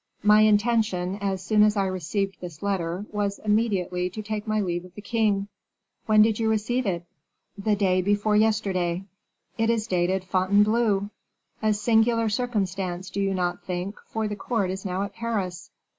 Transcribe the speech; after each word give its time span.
"My 0.23 0.41
intention, 0.41 1.17
as 1.17 1.43
soon 1.43 1.61
as 1.61 1.77
I 1.77 1.85
received 1.85 2.37
this 2.41 2.63
letter, 2.63 3.05
was 3.11 3.37
immediately 3.37 4.09
to 4.09 4.23
take 4.23 4.47
my 4.47 4.59
leave 4.59 4.83
of 4.83 4.95
the 4.95 5.01
king." 5.03 5.47
"When 6.07 6.23
did 6.23 6.39
you 6.39 6.49
receive 6.49 6.87
it?" 6.87 7.05
"The 7.55 7.75
day 7.75 8.01
before 8.01 8.35
yesterday." 8.35 9.03
"It 9.59 9.69
is 9.69 9.85
dated 9.85 10.23
Fontainebleau." 10.23 11.11
"A 11.61 11.73
singular 11.75 12.29
circumstance, 12.29 13.11
do 13.11 13.21
you 13.21 13.35
not 13.35 13.63
think, 13.63 13.95
for 14.07 14.27
the 14.27 14.35
court 14.35 14.71
is 14.71 14.85
now 14.85 15.03
at 15.03 15.13
Paris? 15.13 15.69